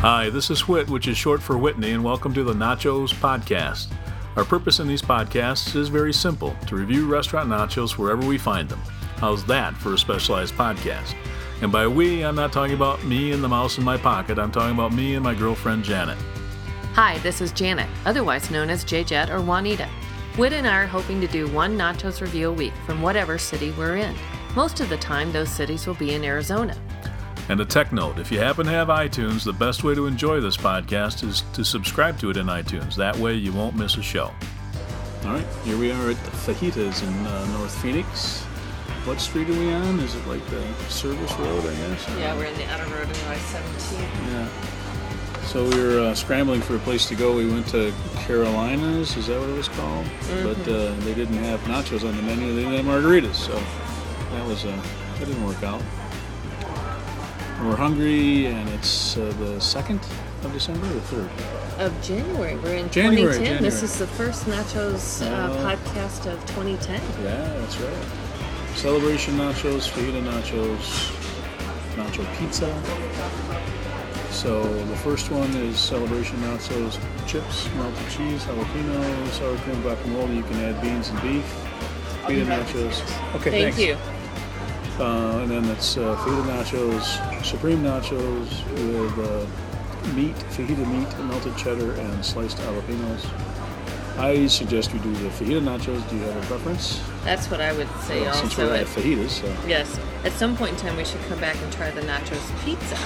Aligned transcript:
Hi, 0.00 0.28
this 0.28 0.50
is 0.50 0.68
Whit, 0.68 0.90
which 0.90 1.08
is 1.08 1.16
short 1.16 1.42
for 1.42 1.56
Whitney, 1.56 1.92
and 1.92 2.04
welcome 2.04 2.34
to 2.34 2.44
the 2.44 2.52
Nachos 2.52 3.14
Podcast. 3.14 3.88
Our 4.36 4.44
purpose 4.44 4.78
in 4.78 4.86
these 4.86 5.00
podcasts 5.00 5.74
is 5.74 5.88
very 5.88 6.12
simple 6.12 6.54
to 6.66 6.76
review 6.76 7.06
restaurant 7.06 7.48
nachos 7.48 7.96
wherever 7.96 8.24
we 8.24 8.36
find 8.36 8.68
them. 8.68 8.78
How's 9.16 9.44
that 9.46 9.74
for 9.74 9.94
a 9.94 9.98
specialized 9.98 10.54
podcast? 10.54 11.14
And 11.62 11.72
by 11.72 11.86
we, 11.86 12.22
I'm 12.22 12.36
not 12.36 12.52
talking 12.52 12.74
about 12.74 13.02
me 13.04 13.32
and 13.32 13.42
the 13.42 13.48
mouse 13.48 13.78
in 13.78 13.84
my 13.84 13.96
pocket, 13.96 14.38
I'm 14.38 14.52
talking 14.52 14.74
about 14.74 14.92
me 14.92 15.14
and 15.14 15.24
my 15.24 15.34
girlfriend 15.34 15.82
Janet. 15.82 16.18
Hi, 16.92 17.16
this 17.18 17.40
is 17.40 17.50
Janet, 17.50 17.88
otherwise 18.04 18.50
known 18.50 18.68
as 18.68 18.84
JJet 18.84 19.30
or 19.30 19.40
Juanita. 19.40 19.88
Whit 20.36 20.52
and 20.52 20.68
I 20.68 20.76
are 20.82 20.86
hoping 20.86 21.22
to 21.22 21.26
do 21.26 21.48
one 21.48 21.76
nachos 21.76 22.20
review 22.20 22.50
a 22.50 22.52
week 22.52 22.74
from 22.84 23.00
whatever 23.00 23.38
city 23.38 23.72
we're 23.72 23.96
in. 23.96 24.14
Most 24.54 24.80
of 24.80 24.90
the 24.90 24.98
time, 24.98 25.32
those 25.32 25.48
cities 25.48 25.86
will 25.86 25.94
be 25.94 26.14
in 26.14 26.22
Arizona. 26.22 26.76
And 27.48 27.60
a 27.60 27.64
tech 27.64 27.92
note 27.92 28.18
if 28.18 28.32
you 28.32 28.40
happen 28.40 28.66
to 28.66 28.72
have 28.72 28.88
iTunes, 28.88 29.44
the 29.44 29.52
best 29.52 29.84
way 29.84 29.94
to 29.94 30.06
enjoy 30.06 30.40
this 30.40 30.56
podcast 30.56 31.22
is 31.22 31.44
to 31.52 31.64
subscribe 31.64 32.18
to 32.18 32.30
it 32.30 32.36
in 32.36 32.46
iTunes. 32.46 32.96
That 32.96 33.16
way 33.16 33.34
you 33.34 33.52
won't 33.52 33.76
miss 33.76 33.96
a 33.96 34.02
show. 34.02 34.32
All 35.24 35.32
right, 35.32 35.46
here 35.64 35.78
we 35.78 35.92
are 35.92 36.10
at 36.10 36.16
Fajitas 36.16 37.02
in 37.02 37.26
uh, 37.26 37.58
North 37.58 37.76
Phoenix. 37.80 38.42
What 39.06 39.20
street 39.20 39.48
are 39.48 39.52
we 39.52 39.72
on? 39.72 40.00
Is 40.00 40.16
it 40.16 40.26
like 40.26 40.44
the 40.46 40.74
service 40.88 41.32
road, 41.34 41.60
I 41.60 41.74
guess? 41.74 42.08
Yeah, 42.18 42.34
we're 42.36 42.46
in 42.46 42.56
the 42.56 42.66
outer 42.66 42.92
road 42.92 43.08
of 43.08 43.28
I 43.28 43.36
17. 43.36 44.00
Yeah. 44.32 44.48
So 45.46 45.64
we 45.68 45.80
were 45.80 46.00
uh, 46.00 46.14
scrambling 46.14 46.60
for 46.60 46.74
a 46.74 46.80
place 46.80 47.06
to 47.08 47.14
go. 47.14 47.36
We 47.36 47.48
went 47.48 47.68
to 47.68 47.92
Carolina's, 48.16 49.16
is 49.16 49.28
that 49.28 49.40
what 49.40 49.48
it 49.48 49.56
was 49.56 49.68
called? 49.68 50.06
But 50.42 50.58
uh, 50.68 50.92
they 51.00 51.14
didn't 51.14 51.38
have 51.38 51.60
nachos 51.60 52.06
on 52.06 52.16
the 52.16 52.22
menu. 52.22 52.52
They 52.54 52.64
didn't 52.64 52.84
have 52.84 52.84
margaritas, 52.84 53.34
so 53.34 53.52
that 54.32 54.44
was 54.46 54.64
uh, 54.64 54.82
that 55.18 55.26
didn't 55.26 55.44
work 55.46 55.62
out. 55.62 55.80
We're 57.62 57.74
hungry, 57.76 58.46
and 58.46 58.68
it's 58.70 59.16
uh, 59.16 59.32
the 59.38 59.58
second 59.60 60.00
of 60.44 60.52
December, 60.52 60.86
or 60.86 60.92
the 60.92 61.00
third. 61.00 61.30
Of 61.80 62.02
January. 62.02 62.56
We're 62.56 62.74
in 62.76 62.90
January, 62.90 63.32
2010. 63.38 63.62
This 63.62 63.82
is 63.82 63.98
the 63.98 64.06
first 64.06 64.44
nachos 64.44 65.22
uh, 65.24 65.48
Oh. 65.50 65.56
podcast 65.64 66.30
of 66.30 66.38
2010. 66.46 67.00
Yeah, 67.24 67.36
that's 67.60 67.76
right. 67.80 68.04
Celebration 68.76 69.34
nachos, 69.38 69.88
fajita 69.88 70.22
nachos, 70.22 71.10
nacho 71.96 72.24
pizza. 72.38 72.68
So 74.30 74.62
the 74.84 74.96
first 74.96 75.30
one 75.30 75.50
is 75.56 75.78
celebration 75.78 76.36
nachos, 76.42 76.98
chips, 77.26 77.68
melted 77.76 78.08
cheese, 78.10 78.44
jalapeno, 78.44 79.28
sour 79.32 79.56
cream, 79.58 79.82
guacamole. 79.82 80.36
You 80.36 80.42
can 80.42 80.56
add 80.60 80.80
beans 80.82 81.08
and 81.08 81.20
beef. 81.22 81.44
Fajita 82.22 82.44
nachos. 82.46 83.00
Okay, 83.36 83.50
Thank 83.50 83.74
thanks. 83.74 83.78
you. 83.80 83.96
Uh, 84.98 85.40
and 85.42 85.50
then 85.50 85.64
it's 85.66 85.96
uh, 85.98 86.16
fajita 86.16 86.44
nachos, 86.44 87.44
supreme 87.44 87.82
nachos 87.82 88.48
with 88.72 89.18
uh, 89.18 90.14
meat, 90.14 90.34
fajita 90.56 90.86
meat, 90.90 91.18
melted 91.28 91.54
cheddar, 91.56 91.92
and 91.92 92.24
sliced 92.24 92.56
jalapenos. 92.58 93.24
I 94.18 94.46
suggest 94.46 94.94
we 94.94 94.98
do 95.00 95.12
the 95.12 95.28
fajita 95.28 95.60
nachos. 95.60 96.08
Do 96.08 96.16
you 96.16 96.22
have 96.22 96.36
a 96.42 96.46
preference? 96.46 97.02
That's 97.24 97.50
what 97.50 97.60
I 97.60 97.72
would 97.74 97.90
say 98.02 98.22
Well, 98.22 98.32
since 98.34 98.56
we're 98.56 98.74
at 98.74 98.86
fajitas, 98.86 99.30
so. 99.30 99.54
yes. 99.66 100.00
At 100.24 100.32
some 100.32 100.56
point 100.56 100.72
in 100.72 100.78
time, 100.78 100.96
we 100.96 101.04
should 101.04 101.20
come 101.28 101.40
back 101.40 101.56
and 101.62 101.70
try 101.74 101.90
the 101.90 102.00
nachos 102.02 102.64
pizza. 102.64 102.96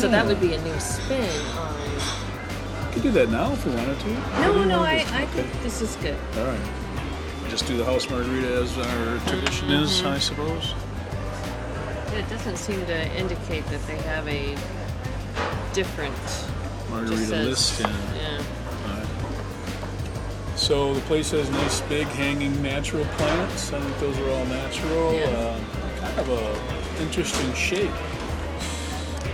So 0.00 0.08
that 0.08 0.26
would 0.26 0.40
be 0.40 0.54
a 0.54 0.62
new 0.62 0.80
spin 0.80 1.30
on. 1.56 1.74
We 2.88 2.92
could 2.94 3.02
do 3.02 3.10
that 3.12 3.30
now 3.30 3.52
if 3.52 3.64
we 3.64 3.72
wanted 3.74 4.00
to. 4.00 4.08
No, 4.40 4.64
no, 4.64 4.80
I, 4.80 5.04
I 5.12 5.26
think 5.26 5.46
this 5.62 5.80
is 5.80 5.94
good. 5.96 6.16
All 6.38 6.44
right. 6.46 6.60
Just 7.52 7.66
do 7.66 7.76
the 7.76 7.84
house 7.84 8.08
margarita 8.08 8.48
as 8.62 8.78
our 8.78 9.18
tradition 9.28 9.68
Mm-hmm. 9.68 9.84
is, 9.84 10.02
I 10.04 10.18
suppose. 10.18 10.72
It 12.16 12.26
doesn't 12.30 12.56
seem 12.56 12.84
to 12.86 13.14
indicate 13.14 13.66
that 13.66 13.86
they 13.86 13.98
have 13.98 14.26
a 14.26 14.56
different 15.74 16.14
Margarita 16.88 17.26
says- 17.26 17.46
list. 17.46 17.80
Yeah. 17.80 17.88
Yeah. 18.16 18.42
All 18.88 18.98
right. 18.98 20.58
So 20.58 20.94
the 20.94 21.00
place 21.02 21.30
has 21.32 21.50
nice 21.50 21.82
big 21.82 22.06
hanging 22.06 22.62
natural 22.62 23.04
plants. 23.16 23.70
I 23.70 23.80
think 23.80 23.98
those 23.98 24.18
are 24.20 24.30
all 24.30 24.46
natural. 24.46 25.12
Yeah. 25.12 25.26
Uh, 25.26 25.60
kind 26.00 26.18
of 26.20 26.28
a 26.30 27.02
interesting 27.02 27.52
shape. 27.52 27.90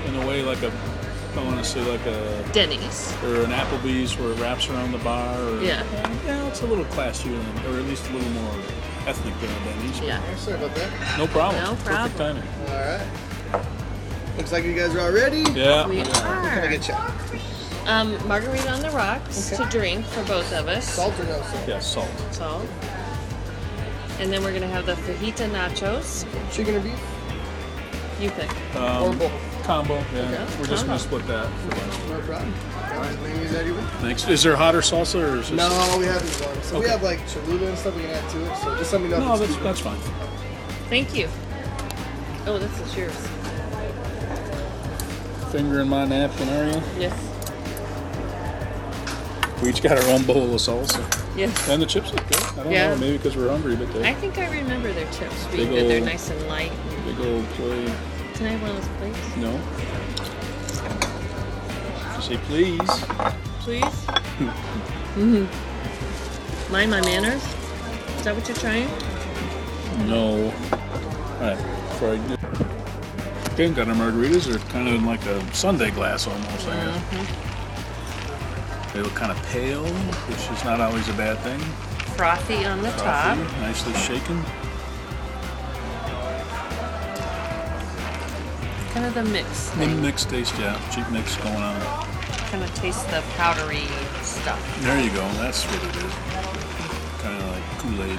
In 0.07 0.17
a 0.17 0.27
way, 0.27 0.43
like 0.43 0.63
a, 0.65 0.73
I 1.39 1.45
want 1.45 1.59
to 1.59 1.65
say 1.65 1.81
like 1.91 2.05
a 2.07 2.45
Denny's. 2.53 3.13
or 3.23 3.43
an 3.45 3.51
Applebee's 3.53 4.19
where 4.19 4.33
it 4.33 4.41
wraps 4.41 4.69
around 4.69 4.91
the 4.93 4.99
bar. 4.99 5.39
Or, 5.41 5.63
Yeah. 5.63 5.85
Yeah, 6.27 6.47
it's 6.49 6.63
a 6.63 6.67
little 6.67 6.85
classier 6.87 7.31
than, 7.31 7.67
or 7.75 7.79
at 7.79 7.85
least 7.87 8.09
a 8.11 8.13
little 8.13 8.31
more 8.31 8.55
ethnic 9.07 9.35
than 9.41 9.51
a 9.51 9.65
Denny's. 9.65 10.01
Yeah. 10.01 10.21
Sorry 10.37 10.57
about 10.57 10.75
that. 10.75 11.19
No 11.19 11.27
problem. 11.29 11.63
No 11.63 11.75
problem. 11.77 12.11
Perfect 12.11 12.17
problem. 12.17 12.43
timing. 12.43 12.73
All 13.55 13.63
right. 13.63 14.37
Looks 14.37 14.53
like 14.53 14.65
you 14.65 14.75
guys 14.75 14.95
are 14.95 15.01
all 15.01 15.13
ready. 15.13 15.43
Yeah. 15.53 15.87
We 15.87 16.03
Can 16.03 16.11
I 16.17 16.59
are. 16.67 16.69
get 16.69 16.89
you? 16.89 16.95
Um, 17.87 18.19
margarita 18.29 18.69
on 18.71 18.81
the 18.83 18.91
rocks 18.91 19.53
Okay. 19.53 19.63
to 19.65 19.71
drink 19.71 20.05
for 20.07 20.23
both 20.25 20.53
of 20.53 20.67
us. 20.69 20.89
Salt 20.93 21.19
or 21.21 21.25
no 21.25 21.41
salt? 21.43 21.69
Yeah, 21.69 21.79
salt. 21.79 22.11
Salt. 22.33 22.67
And 24.21 24.33
then 24.33 24.43
we're 24.43 24.53
gonna 24.53 24.67
have 24.67 24.85
the 24.87 24.95
fajita 24.95 25.49
nachos. 25.51 26.27
Chicken 26.53 26.75
or 26.75 26.81
beef? 26.81 27.01
You 28.21 28.31
pick. 28.31 28.51
or 28.75 28.81
Um, 28.83 29.19
both? 29.19 29.33
Combo. 29.69 29.97
Yeah. 30.15 30.23
Okay, 30.23 30.59
We're 30.61 30.67
just 30.67 30.87
gonna 30.87 30.99
split 30.99 31.27
that 31.27 31.47
for 31.61 31.77
lunch. 31.77 32.09
No 32.09 32.21
problem. 32.27 32.55
All 32.91 33.01
right, 33.01 33.21
wings 33.21 33.53
that 33.53 33.67
you? 33.67 33.75
Thanks. 34.01 34.27
Is 34.27 34.43
there 34.43 34.57
hotter 34.57 34.81
salsa 34.81 35.23
or 35.23 35.37
is 35.37 35.51
this? 35.51 35.59
No, 35.59 35.97
we 35.99 36.07
have 36.07 36.23
these 36.23 36.41
ones. 36.41 36.65
So 36.65 36.81
we 36.81 36.89
have 36.89 37.03
like 37.03 37.21
Cholula 37.29 37.67
and 37.69 37.79
stuff 37.79 37.95
we 37.95 38.01
can 38.03 38.11
add 38.13 38.31
to 38.31 38.51
it. 38.51 38.57
So 38.57 38.77
just 38.79 38.93
let 38.95 39.03
me 39.03 39.09
know. 39.09 39.19
No, 39.19 39.35
if 39.35 39.41
that's 39.41 39.53
it's 39.53 39.63
that's 39.63 39.81
fine. 39.81 39.99
Thank 40.89 41.15
you. 41.15 41.29
Oh, 42.47 42.59
this 42.59 42.81
is 42.81 42.97
yours. 42.97 43.29
Finger 45.53 45.81
in 45.81 45.89
my 45.89 46.07
napkin, 46.07 46.49
are 46.49 46.67
you? 46.71 46.83
Yes. 46.99 47.15
We 49.63 49.69
each 49.69 49.83
got 49.83 49.99
our 50.03 50.11
own 50.15 50.25
bowl 50.25 50.55
of 50.55 50.61
salsa. 50.63 51.05
Yes. 51.37 51.69
And 51.69 51.83
the 51.83 51.87
chips 51.87 52.11
look 52.15 52.27
good. 52.27 52.43
I 52.43 52.63
don't 52.65 52.73
Yeah. 52.73 52.89
know, 52.95 52.97
maybe 52.97 53.19
because 53.19 53.37
we're 53.37 53.51
hungry, 53.51 53.77
but 53.77 53.93
they 53.93 54.09
I 54.09 54.15
think 54.15 54.39
I 54.39 54.51
remember 54.51 54.93
their 54.95 55.11
chips 55.13 55.45
being 55.53 55.69
good. 55.69 55.91
They're 55.91 56.01
nice 56.01 56.31
and 56.31 56.49
light. 56.49 56.73
big 57.05 57.21
old 57.21 57.45
plate. 57.51 57.91
Can 58.39 58.47
I 58.47 58.51
have 58.51 58.63
one 58.63 58.71
of 58.71 58.77
those 58.77 58.89
plates? 58.99 59.37
No. 59.37 59.51
Just 62.15 62.29
say 62.29 62.37
please. 62.47 62.89
Please? 63.65 63.83
mm-hmm. 65.19 66.73
Mind 66.73 66.91
my 66.93 67.01
manners? 67.01 67.43
Is 68.17 68.23
that 68.23 68.37
what 68.37 68.47
you're 68.47 68.57
trying? 68.57 68.87
No. 70.07 70.55
I 71.41 71.57
do. 72.29 72.37
Okay, 73.55 73.71
got 73.75 73.89
our 73.89 73.95
margaritas. 73.97 74.47
They're 74.47 74.61
kind 74.71 74.87
of 74.87 74.95
in 74.95 75.05
like 75.05 75.27
a 75.27 75.43
sundae 75.53 75.91
glass 75.91 76.29
almost, 76.29 76.69
I 76.69 76.77
guess. 76.85 77.03
They 78.93 79.01
look 79.01 79.17
kind 79.17 79.33
of 79.33 79.43
pale, 79.49 79.85
which 79.85 80.49
is 80.57 80.65
not 80.65 80.81
always 80.81 81.09
a 81.09 81.15
bad 81.15 81.39
thing. 81.39 81.59
Frothy 82.15 82.65
on 82.65 82.83
the 82.83 82.91
top. 82.91 83.37
Nicely 83.59 83.95
shaken. 83.95 84.45
Kind 88.99 89.17
of 89.17 89.27
the 89.27 89.31
mix 89.33 89.71
thing. 89.71 90.03
mixed 90.03 90.29
taste, 90.29 90.59
yeah. 90.59 90.77
Cheap 90.91 91.09
mix 91.11 91.37
going 91.37 91.55
on. 91.55 91.81
Kind 92.51 92.65
of 92.65 92.75
taste 92.75 93.09
the 93.11 93.23
powdery 93.37 93.87
stuff. 94.23 94.59
There 94.83 95.01
you 95.01 95.11
go. 95.11 95.25
That's 95.35 95.63
what 95.67 95.85
it 95.85 95.95
is. 96.05 96.13
Kind 97.23 97.41
of 97.41 97.49
like 97.49 97.63
Kool-Aid. 97.79 98.19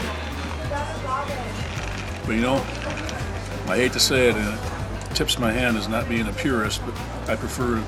But 2.25 2.34
you 2.34 2.40
know, 2.40 2.63
I 3.67 3.75
hate 3.75 3.91
to 3.91 4.00
say 4.00 4.29
it, 4.29 4.38
and 4.38 4.57
it 4.57 5.16
tips 5.16 5.38
my 5.38 5.51
hand 5.51 5.75
as 5.75 5.90
not 5.90 6.07
being 6.07 6.29
a 6.29 6.31
purist, 6.31 6.81
but 6.85 6.96
I 7.29 7.35
prefer 7.35 7.84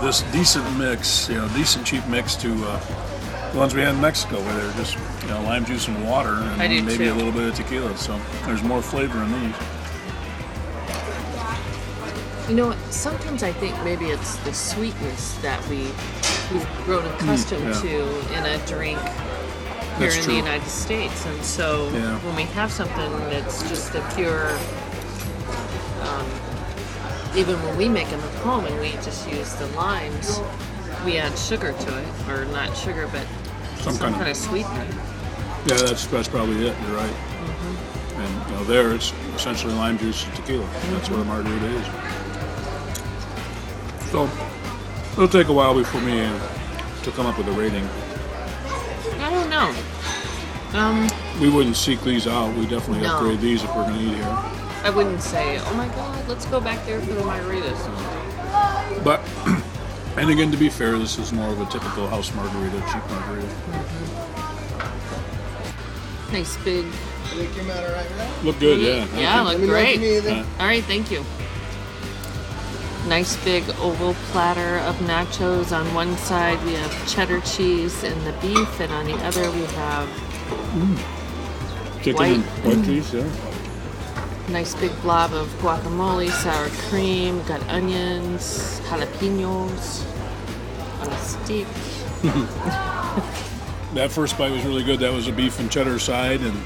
this 0.00 0.22
decent 0.32 0.76
mix, 0.76 1.28
you 1.28 1.36
know, 1.36 1.48
decent 1.50 1.86
cheap 1.86 2.04
mix 2.08 2.34
to 2.34 2.52
uh, 2.66 3.52
the 3.52 3.58
ones 3.58 3.72
we 3.72 3.82
had 3.82 3.94
in 3.94 4.00
Mexico, 4.00 4.40
where 4.40 4.56
they're 4.56 4.72
just 4.72 4.98
you 5.22 5.28
know 5.28 5.40
lime 5.42 5.64
juice 5.64 5.86
and 5.86 6.04
water, 6.04 6.32
and 6.32 6.58
maybe 6.58 7.04
too. 7.04 7.12
a 7.12 7.14
little 7.14 7.30
bit 7.30 7.50
of 7.50 7.54
tequila. 7.54 7.96
So 7.96 8.20
there's 8.46 8.64
more 8.64 8.82
flavor 8.82 9.22
in 9.22 9.30
these. 9.30 9.54
You 12.48 12.54
know, 12.54 12.66
what? 12.68 12.78
sometimes 12.92 13.42
I 13.42 13.52
think 13.52 13.74
maybe 13.84 14.06
it's 14.06 14.36
the 14.38 14.52
sweetness 14.52 15.34
that 15.38 15.66
we 15.68 15.88
we've 16.52 16.68
grown 16.84 17.02
mm, 17.02 17.14
accustomed 17.14 17.64
yeah. 17.64 17.80
to 17.80 18.34
in 18.36 18.44
a 18.44 18.66
drink 18.66 18.98
here 19.96 20.10
That's 20.10 20.16
in 20.16 20.22
true. 20.24 20.32
the 20.34 20.38
United 20.40 20.68
States, 20.68 21.24
and 21.24 21.42
so 21.42 21.88
Yeah. 21.94 22.18
when 22.18 22.36
we 22.36 22.42
have 22.52 22.70
something 22.70 23.10
that's 23.30 23.62
just 23.68 23.94
a 23.94 24.02
pure, 24.14 24.50
um, 26.02 26.26
even 27.34 27.56
when 27.62 27.78
we 27.78 27.88
make 27.88 28.10
them 28.10 28.20
at 28.20 28.34
home 28.42 28.66
and 28.66 28.78
we 28.78 28.92
just 29.02 29.26
use 29.30 29.54
the 29.54 29.66
limes, 29.68 30.40
we 31.06 31.16
add 31.16 31.38
sugar 31.38 31.72
to 31.72 31.98
it, 31.98 32.28
or 32.28 32.44
not 32.46 32.76
sugar, 32.76 33.08
but 33.10 33.26
Some 33.80 33.94
some, 33.94 33.98
kind 33.98 34.14
of- 34.14 34.18
kind 34.20 34.30
of 34.30 34.36
sweetener. 34.36 34.86
Yeah, 35.66 35.76
that's 35.76 36.06
that's 36.08 36.28
probably 36.28 36.66
it. 36.66 36.76
You're 36.82 36.96
right. 36.96 37.10
Mm-hmm. 37.10 38.20
And 38.20 38.50
you 38.50 38.56
know, 38.56 38.64
there 38.64 38.92
it's 38.94 39.14
essentially 39.34 39.72
lime 39.72 39.96
juice 39.96 40.26
and 40.26 40.34
tequila. 40.34 40.66
That's 40.66 41.08
mm-hmm. 41.08 41.14
what 41.14 41.20
a 41.22 41.24
margarita 41.24 41.66
is. 41.66 42.23
So 44.14 44.30
it'll 45.14 45.26
take 45.26 45.48
a 45.48 45.52
while 45.52 45.74
before 45.74 46.00
me 46.00 46.18
to 47.02 47.10
come 47.10 47.26
up 47.26 47.36
with 47.36 47.48
a 47.48 47.50
rating. 47.50 47.84
I 49.20 49.28
don't 49.28 49.50
know. 49.50 49.74
Um, 50.78 51.08
We 51.40 51.50
wouldn't 51.50 51.74
seek 51.76 52.00
these 52.02 52.28
out. 52.28 52.54
We 52.54 52.64
definitely 52.66 53.02
No. 53.02 53.16
upgrade 53.16 53.40
these 53.40 53.64
if 53.64 53.74
we're 53.74 53.82
going 53.82 53.98
to 53.98 54.00
eat 54.04 54.14
here. 54.14 54.38
I 54.84 54.90
wouldn't 54.94 55.20
say, 55.20 55.58
oh 55.58 55.74
my 55.74 55.88
god, 55.88 56.28
let's 56.28 56.46
go 56.46 56.60
back 56.60 56.86
there 56.86 57.00
for 57.00 57.12
the 57.12 57.22
margaritas. 57.22 59.02
But 59.02 59.20
And 60.16 60.30
again, 60.30 60.52
to 60.52 60.56
be 60.56 60.68
fair, 60.68 60.96
this 60.96 61.18
is 61.18 61.32
more 61.32 61.48
of 61.50 61.60
a 61.60 61.66
typical 61.66 62.06
house 62.06 62.32
margarita, 62.36 62.78
cheap 62.92 63.02
margarita. 63.10 63.48
Nice 66.30 66.56
big. 66.58 66.86
I 66.86 67.28
think 67.34 67.56
you're 67.56 67.64
right 67.64 68.10
now. 68.16 68.30
Look 68.44 68.60
good, 68.60 68.78
yeah. 68.78 69.18
Yeah, 69.18 69.40
Let 69.40 69.54
look 69.54 69.62
me 69.62 69.66
know 69.66 69.74
if 69.74 69.90
you 69.90 69.98
great. 69.98 70.24
need. 70.24 70.32
Uh, 70.32 70.44
All 70.60 70.66
right, 70.66 70.84
thank 70.84 71.10
you. 71.10 71.24
Nice 73.08 73.36
big 73.44 73.64
oval 73.80 74.14
platter 74.30 74.78
of 74.78 74.96
nachos. 75.00 75.78
On 75.78 75.94
one 75.94 76.16
side, 76.16 76.62
we 76.64 76.72
have 76.72 77.08
cheddar 77.08 77.40
cheese 77.40 78.02
and 78.02 78.18
the 78.26 78.32
beef, 78.40 78.80
and 78.80 78.92
on 78.92 79.06
the 79.06 79.16
other, 79.24 79.50
we 79.50 79.64
have 79.64 80.08
mm. 80.08 80.98
Chicken 82.02 82.16
White. 82.16 82.32
and 82.32 82.44
white 82.64 82.84
cheese, 82.84 83.14
yeah. 83.14 83.30
nice 84.48 84.74
big 84.74 84.92
blob 85.02 85.32
of 85.32 85.48
guacamole, 85.60 86.30
sour 86.30 86.68
cream, 86.88 87.42
got 87.44 87.62
onions, 87.68 88.80
jalapenos 88.88 90.04
on 91.00 91.08
a 91.08 91.18
stick. 91.18 91.66
That 93.94 94.10
first 94.10 94.36
bite 94.36 94.50
was 94.50 94.64
really 94.64 94.82
good. 94.82 94.98
That 94.98 95.12
was 95.12 95.28
a 95.28 95.32
beef 95.32 95.60
and 95.60 95.70
cheddar 95.70 96.00
side, 96.00 96.40
and 96.40 96.60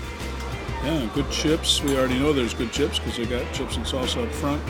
yeah, 0.82 1.10
good 1.14 1.30
chips. 1.30 1.82
We 1.82 1.94
already 1.94 2.18
know 2.18 2.32
there's 2.32 2.54
good 2.54 2.72
chips 2.72 2.98
because 2.98 3.18
they 3.18 3.26
got 3.26 3.52
chips 3.52 3.76
and 3.76 3.84
salsa 3.84 4.26
up 4.26 4.32
front. 4.32 4.62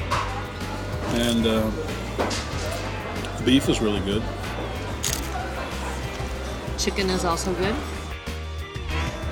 And 1.14 1.46
uh, 1.46 1.70
the 3.38 3.42
beef 3.44 3.68
is 3.68 3.80
really 3.80 4.00
good. 4.00 4.22
Chicken 6.78 7.10
is 7.10 7.24
also 7.24 7.52
good. 7.54 7.74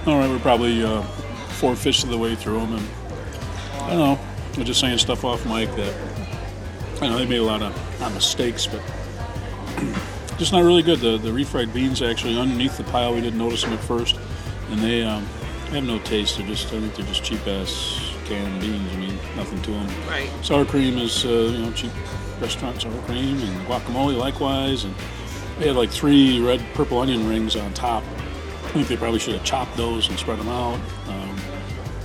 All 0.06 0.18
right, 0.18 0.28
we're 0.28 0.38
probably 0.38 0.84
uh, 0.84 1.02
four 1.02 1.76
fifths 1.76 2.04
of 2.04 2.10
the 2.10 2.18
way 2.18 2.34
through 2.34 2.60
them, 2.60 2.74
and 2.74 2.88
I 3.82 3.90
don't 3.90 3.98
know. 3.98 4.18
We're 4.56 4.64
just 4.64 4.80
saying 4.80 4.98
stuff 4.98 5.24
off 5.24 5.44
mic 5.46 5.68
that 5.76 5.94
I 7.02 7.08
know 7.08 7.18
they 7.18 7.26
made 7.26 7.38
a 7.38 7.42
lot 7.42 7.62
of 7.62 8.00
not 8.00 8.14
mistakes, 8.14 8.66
but 8.66 8.80
just 10.38 10.52
not 10.52 10.62
really 10.62 10.82
good. 10.82 11.00
The 11.00 11.18
the 11.18 11.30
refried 11.30 11.74
beans 11.74 12.02
actually 12.02 12.38
underneath 12.38 12.76
the 12.76 12.84
pile, 12.84 13.14
we 13.14 13.20
didn't 13.20 13.38
notice 13.38 13.62
them 13.62 13.72
at 13.74 13.80
first, 13.80 14.18
and 14.70 14.80
they 14.80 15.02
um, 15.02 15.26
have 15.70 15.84
no 15.84 15.98
taste. 15.98 16.38
They're 16.38 16.46
just 16.46 16.66
I 16.68 16.80
think 16.80 16.94
they're 16.94 17.06
just 17.06 17.22
cheap 17.22 17.46
ass 17.46 18.15
canned 18.26 18.60
beans. 18.60 18.92
I 18.92 18.96
mean, 18.96 19.18
nothing 19.36 19.60
to 19.62 19.70
them. 19.70 19.88
Right. 20.08 20.30
Sour 20.42 20.64
cream 20.64 20.98
is 20.98 21.24
uh, 21.24 21.28
you 21.28 21.58
know 21.58 21.72
cheap 21.72 21.92
restaurant 22.40 22.82
sour 22.82 23.00
cream, 23.02 23.40
and 23.40 23.66
guacamole 23.66 24.16
likewise, 24.16 24.84
and 24.84 24.94
they 25.58 25.68
had 25.68 25.76
like 25.76 25.90
three 25.90 26.40
red 26.40 26.64
purple 26.74 26.98
onion 26.98 27.28
rings 27.28 27.56
on 27.56 27.72
top. 27.74 28.02
I 28.64 28.68
think 28.70 28.88
they 28.88 28.96
probably 28.96 29.18
should 29.18 29.34
have 29.34 29.44
chopped 29.44 29.76
those 29.76 30.08
and 30.08 30.18
spread 30.18 30.38
them 30.38 30.48
out. 30.48 30.78
Um, 31.08 31.36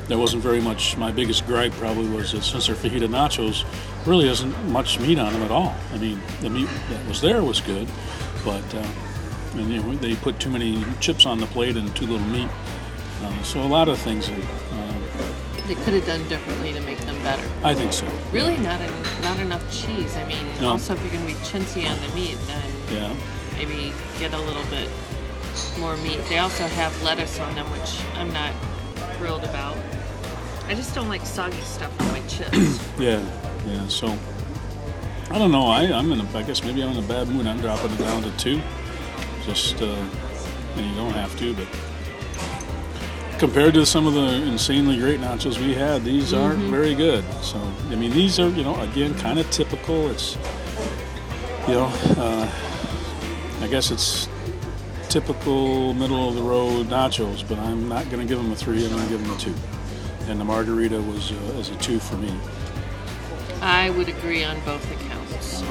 there 0.08 0.18
wasn't 0.18 0.44
very 0.44 0.62
much. 0.62 0.98
My 0.98 1.12
biggest 1.12 1.46
gripe 1.46 1.74
probably 1.74 2.08
was 2.10 2.32
that 2.32 2.44
since 2.44 2.68
they're 2.68 2.76
fajita 2.76 3.08
nachos, 3.08 3.66
really 4.06 4.30
isn't 4.30 4.70
much 4.70 5.00
meat 5.00 5.20
on 5.20 5.34
them 5.34 5.42
at 5.44 5.52
all. 5.52 5.76
I 5.94 5.98
mean, 5.98 6.22
the 6.42 6.50
meat 6.50 6.70
that 6.90 7.06
was 7.08 7.20
there 7.22 7.44
was 7.44 7.62
good, 7.62 7.88
but 8.46 8.64
uh, 8.76 8.86
and, 9.54 9.70
you 9.70 9.82
know, 9.82 9.96
they 9.96 10.16
put 10.16 10.40
too 10.40 10.50
many 10.50 10.84
chips 11.00 11.26
on 11.26 11.40
the 11.40 11.46
plate 11.48 11.76
and 11.76 11.94
too 11.96 12.06
little 12.06 12.26
meat. 12.28 12.50
Uh, 13.22 13.44
so 13.44 13.62
a 13.62 13.66
lot 13.68 13.90
of 13.90 13.98
things, 14.00 14.28
that, 14.28 14.40
uh, 14.40 14.91
They 15.72 15.82
could 15.86 15.94
have 15.94 16.06
done 16.06 16.28
differently 16.28 16.74
to 16.74 16.82
make 16.82 16.98
them 16.98 17.16
better. 17.24 17.50
I 17.64 17.74
think 17.74 17.94
so. 17.94 18.06
Really, 18.34 18.58
not 18.58 18.82
en- 18.82 19.22
not 19.22 19.40
enough 19.40 19.64
cheese. 19.72 20.18
I 20.18 20.26
mean, 20.26 20.46
No. 20.60 20.72
also 20.72 20.96
if 20.96 21.02
you're 21.02 21.14
going 21.14 21.26
to 21.26 21.34
be 21.34 21.40
chintzy 21.46 21.90
on 21.90 21.98
the 22.06 22.14
meat, 22.14 22.38
then 22.46 22.70
Yeah. 22.92 23.14
maybe 23.56 23.94
get 24.20 24.34
a 24.34 24.38
little 24.38 24.66
bit 24.66 24.90
more 25.80 25.96
meat. 25.96 26.20
They 26.28 26.40
also 26.40 26.68
have 26.68 26.92
lettuce 27.04 27.40
on 27.40 27.56
them, 27.56 27.66
which 27.72 28.02
I'm 28.20 28.34
not 28.34 28.52
thrilled 29.18 29.46
about. 29.46 29.78
I 30.68 30.74
just 30.74 30.94
don't 30.94 31.08
like 31.08 31.26
soggy 31.26 31.62
stuff 31.62 31.92
on 32.02 32.12
my 32.12 32.20
chips. 32.28 32.78
Yeah, 33.00 33.24
yeah. 33.66 33.88
So 33.88 34.08
I 35.30 35.38
don't 35.38 35.54
know. 35.54 35.68
I, 35.68 35.84
I'm 35.84 36.12
in. 36.12 36.20
A, 36.20 36.38
I 36.38 36.44
guess 36.44 36.66
maybe 36.66 36.84
I'm 36.84 36.92
in 36.98 37.02
a 37.02 37.08
bad 37.08 37.30
mood. 37.30 37.48
I'm 37.48 37.62
dropping 37.62 37.92
it 37.92 37.98
down 38.00 38.24
to 38.24 38.32
two. 38.38 38.60
Just, 39.46 39.82
uh, 39.82 39.86
and 40.76 40.86
you 40.86 40.96
don't 40.98 41.14
have 41.14 41.34
to, 41.40 41.54
but 41.54 41.68
compared 43.42 43.74
to 43.74 43.84
some 43.88 44.06
of 44.06 44.14
the 44.14 44.36
insanely 44.44 45.00
great 45.00 45.20
nachos 45.20 45.58
we 45.58 45.74
had, 45.74 46.04
these 46.04 46.32
aren't 46.32 46.60
very 46.70 46.94
good. 46.94 47.24
So 47.42 47.58
I 47.90 47.96
mean, 47.96 48.12
these 48.12 48.40
are 48.40 48.50
you 48.50 48.64
know 48.64 48.80
again 48.82 49.16
kind 49.16 49.40
of 49.40 49.50
typical. 49.50 50.12
It's 50.12 50.38
you 51.68 51.74
know, 51.74 51.92
uh, 52.18 52.48
I 53.62 53.68
guess 53.68 53.90
it's 53.90 54.30
typical 55.10 55.96
middle 55.96 56.30
of 56.30 56.36
the 56.36 56.44
road 56.44 56.86
nachos, 56.86 57.44
but 57.50 57.58
I'm 57.58 57.90
not 57.90 58.08
going 58.12 58.20
to 58.22 58.32
give 58.32 58.38
them 58.38 58.52
a 58.52 58.56
three. 58.56 58.86
I'm 58.86 58.92
going 58.92 59.04
to 59.06 59.10
give 59.10 59.24
them 59.24 59.36
a 59.36 59.40
two. 59.40 59.56
And 60.30 60.40
the 60.40 60.46
margarita 60.46 61.02
was 61.02 61.32
uh, 61.32 61.58
is 61.58 61.70
a 61.70 61.76
two 61.78 62.00
for 62.00 62.18
me. 62.18 62.32
I 63.60 63.90
would 63.90 64.08
agree 64.08 64.44
on 64.44 64.64
both 64.66 64.86
accounts. 64.92 65.64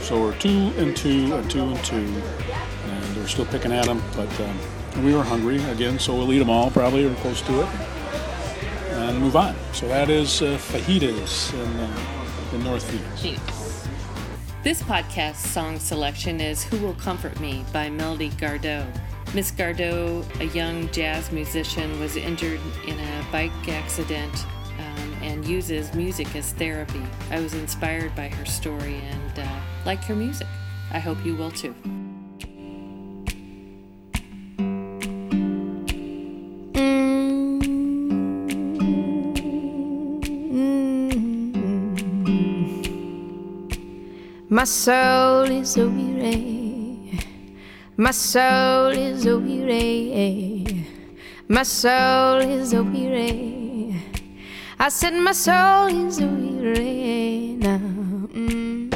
So 0.00 0.20
we're 0.20 0.36
two 0.38 0.72
and 0.76 0.96
two 0.96 1.32
and 1.36 1.48
two 1.48 1.62
and 1.62 1.84
two, 1.84 1.94
and 1.94 3.16
we're 3.16 3.28
still 3.28 3.46
picking 3.46 3.70
at 3.70 3.86
them. 3.86 4.02
But 4.16 4.40
um, 4.40 4.58
we 4.96 5.14
were 5.14 5.22
hungry 5.22 5.62
again, 5.64 5.98
so 5.98 6.14
we'll 6.14 6.32
eat 6.32 6.38
them 6.38 6.50
all 6.50 6.70
probably 6.70 7.04
or 7.04 7.14
close 7.16 7.42
to 7.42 7.60
it, 7.60 7.68
and 8.92 9.18
move 9.18 9.36
on. 9.36 9.54
So 9.72 9.88
that 9.88 10.10
is 10.10 10.42
uh, 10.42 10.58
fajitas 10.58 11.52
in, 11.54 12.58
in 12.58 12.64
North 12.64 12.84
Phoenix. 12.90 13.48
This 14.64 14.82
podcast 14.82 15.36
song 15.36 15.78
selection 15.78 16.40
is 16.40 16.64
Who 16.64 16.78
Will 16.78 16.94
Comfort 16.94 17.38
Me 17.40 17.64
by 17.72 17.88
Melody 17.88 18.30
Gardot. 18.30 18.86
Miss 19.34 19.50
Gardot, 19.50 20.24
a 20.40 20.46
young 20.46 20.90
jazz 20.90 21.30
musician, 21.30 22.00
was 22.00 22.16
injured 22.16 22.60
in 22.86 22.98
a 22.98 23.26
bike 23.30 23.52
accident 23.68 24.34
um, 24.78 25.12
and 25.22 25.46
uses 25.46 25.94
music 25.94 26.34
as 26.34 26.52
therapy. 26.52 27.02
I 27.30 27.40
was 27.40 27.54
inspired 27.54 28.14
by 28.16 28.28
her 28.28 28.44
story 28.46 28.96
and 28.96 29.38
uh, 29.38 29.60
like 29.84 30.02
her 30.04 30.16
music. 30.16 30.48
I 30.90 30.98
hope 30.98 31.24
you 31.24 31.36
will 31.36 31.50
too. 31.50 31.74
My 44.58 44.64
soul 44.64 45.44
is 45.44 45.76
a 45.76 45.88
weary. 45.88 47.16
My 47.96 48.10
soul 48.10 48.88
is 48.88 49.24
a 49.24 49.38
weary. 49.38 50.84
My 51.46 51.62
soul 51.62 52.38
is 52.38 52.72
a 52.72 52.82
weary. 52.82 53.94
I 54.76 54.88
said 54.88 55.14
my 55.14 55.30
soul 55.30 55.86
is 55.86 56.18
a 56.18 56.26
weary 56.26 57.54
now. 57.60 57.78
Mm. 58.34 58.88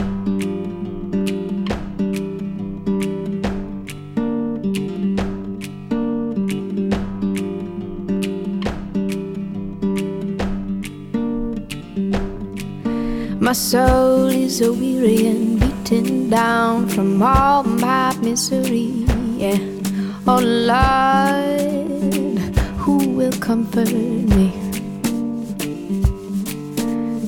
My 13.40 13.52
soul 13.52 14.26
is 14.26 14.60
a 14.60 14.72
weary 14.72 15.51
down 16.00 16.88
from 16.88 17.22
all 17.22 17.62
my 17.62 18.16
misery. 18.22 19.04
Yeah. 19.36 19.58
Oh 20.26 20.40
Lord, 20.40 22.38
who 22.78 23.10
will 23.10 23.32
comfort 23.32 23.92
me? 23.92 24.54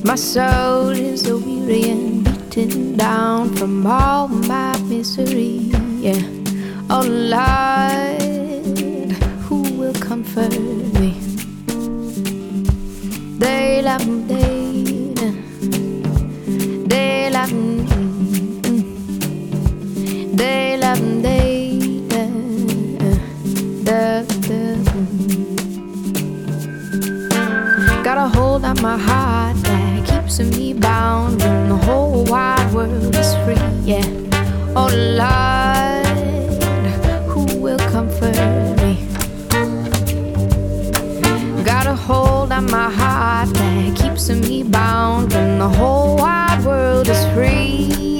My 0.03 0.15
soul 0.15 0.89
is 0.89 1.27
a 1.27 1.37
weary 1.37 1.91
and 1.91 2.23
beaten 2.23 2.97
down 2.97 3.53
from 3.55 3.85
all 3.85 4.29
my 4.29 4.75
misery. 4.79 5.69
Yeah. 6.01 6.23
Oh 6.89 7.05
Lord, 7.05 9.11
who 9.45 9.61
will 9.77 9.93
comfort 9.93 10.57
me? 10.99 11.11
They 13.37 13.83
love 13.83 14.27
they 14.27 14.54
Got 28.05 28.19
a 28.19 28.27
hold 28.27 28.63
on 28.63 28.79
my 28.83 28.99
heart 28.99 29.57
that 29.63 30.05
keeps 30.05 30.39
me 30.39 30.73
bound 30.73 31.41
when 31.41 31.69
the 31.69 31.75
whole 31.75 32.23
wide 32.25 32.71
world 32.71 33.15
is 33.15 33.33
free. 33.43 33.55
Yeah. 33.83 34.05
Oh 34.75 34.91
Lord, 35.21 36.05
who 37.25 37.45
will 37.59 37.79
comfort 37.79 38.35
me? 38.83 39.07
Got 41.63 41.87
a 41.87 41.95
hold 41.95 42.51
on 42.51 42.69
my 42.69 42.91
heart 42.91 43.49
that 43.55 43.95
keeps 43.97 44.29
me 44.29 44.61
bound 44.61 45.33
when 45.33 45.57
the 45.57 45.67
whole 45.67 46.15
wide 46.17 46.63
world 46.63 47.09
is 47.09 47.25
free. 47.33 48.14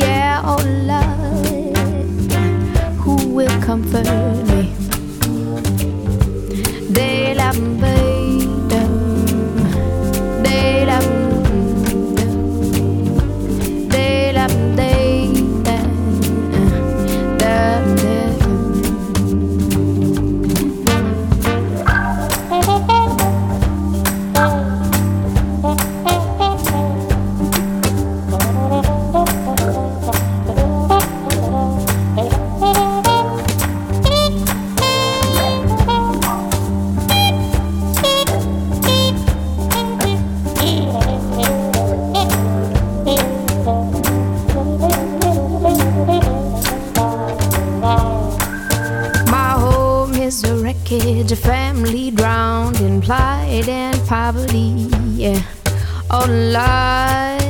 Wreckage, 50.26 51.32
a 51.32 51.36
family 51.36 52.10
drowned 52.10 52.82
in 52.82 53.00
plight 53.00 53.68
and 53.68 53.96
poverty. 54.08 54.90
Yeah. 55.14 55.40
Oh 56.10 56.26
Lord, 56.58 57.42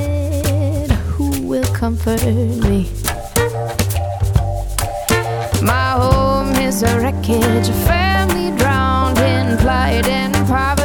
who 1.13 1.47
will 1.47 1.63
comfort 1.73 2.21
me? 2.25 2.89
My 5.61 5.91
home 5.91 6.53
is 6.57 6.83
a 6.83 6.99
wreckage, 6.99 7.69
a 7.69 7.73
family 7.87 8.51
drowned 8.57 9.19
in 9.19 9.57
plight 9.57 10.09
and 10.09 10.35
poverty. 10.45 10.84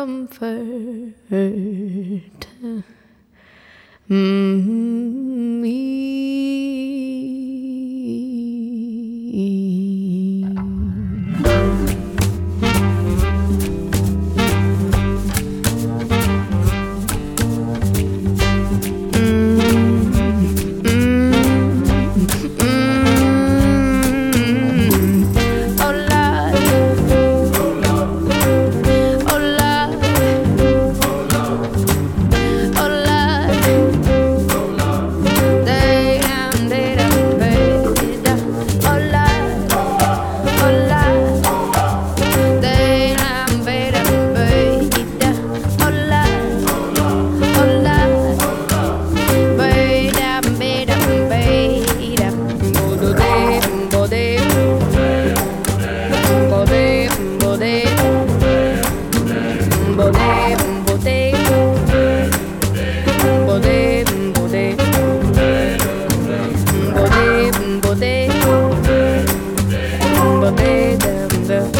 Comfort 0.00 1.14
me? 4.08 5.29
I 70.50 70.52
made 70.52 71.00
them 71.00 71.28
the 71.46 71.79